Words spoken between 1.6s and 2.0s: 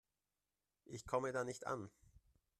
an.